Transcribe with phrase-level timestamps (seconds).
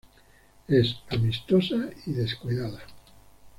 [0.67, 1.75] Es amistosa
[2.07, 2.79] y descuidada.